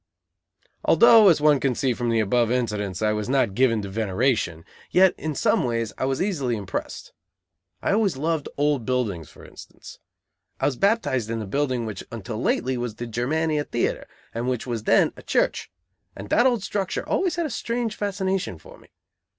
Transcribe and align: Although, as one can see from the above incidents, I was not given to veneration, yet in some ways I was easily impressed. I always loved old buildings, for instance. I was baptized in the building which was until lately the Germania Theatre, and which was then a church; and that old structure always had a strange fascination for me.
Although, 0.83 1.27
as 1.29 1.39
one 1.41 1.59
can 1.59 1.75
see 1.75 1.93
from 1.93 2.09
the 2.09 2.19
above 2.19 2.49
incidents, 2.51 3.03
I 3.03 3.11
was 3.13 3.29
not 3.29 3.53
given 3.53 3.83
to 3.83 3.87
veneration, 3.89 4.65
yet 4.89 5.13
in 5.15 5.35
some 5.35 5.63
ways 5.63 5.93
I 5.95 6.05
was 6.05 6.23
easily 6.23 6.55
impressed. 6.57 7.13
I 7.83 7.91
always 7.91 8.17
loved 8.17 8.49
old 8.57 8.83
buildings, 8.83 9.29
for 9.29 9.45
instance. 9.45 9.99
I 10.59 10.65
was 10.65 10.75
baptized 10.75 11.29
in 11.29 11.37
the 11.37 11.45
building 11.45 11.85
which 11.85 11.99
was 12.01 12.07
until 12.13 12.41
lately 12.41 12.77
the 12.77 13.05
Germania 13.05 13.63
Theatre, 13.63 14.07
and 14.33 14.49
which 14.49 14.65
was 14.65 14.85
then 14.85 15.13
a 15.15 15.21
church; 15.21 15.69
and 16.15 16.31
that 16.31 16.47
old 16.47 16.63
structure 16.63 17.07
always 17.07 17.35
had 17.35 17.45
a 17.45 17.51
strange 17.51 17.95
fascination 17.95 18.57
for 18.57 18.79
me. 18.79 18.87